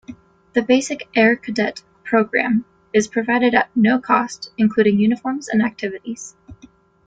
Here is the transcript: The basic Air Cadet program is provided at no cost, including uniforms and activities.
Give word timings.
The 0.53 0.63
basic 0.63 1.07
Air 1.15 1.35
Cadet 1.35 1.83
program 2.03 2.65
is 2.91 3.07
provided 3.07 3.53
at 3.53 3.69
no 3.77 3.99
cost, 3.99 4.49
including 4.57 4.97
uniforms 4.97 5.47
and 5.47 5.61
activities. 5.61 6.35